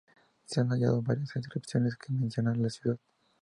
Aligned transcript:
Se 0.45 0.59
han 0.59 0.71
hallado 0.71 1.03
varias 1.03 1.35
inscripciones 1.35 1.95
que 1.95 2.11
mencionan 2.11 2.59
la 2.59 2.71
ciudad. 2.71 2.97